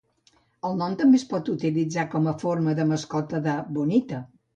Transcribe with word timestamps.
El 0.69 0.77
nom 0.77 0.93
també 1.01 1.19
es 1.21 1.25
pot 1.33 1.51
utilitzar 1.53 2.05
com 2.13 2.29
a 2.31 2.33
forma 2.45 2.73
de 2.79 2.87
mascota 2.93 3.43
de 3.49 3.55
Bonita. 3.77 4.23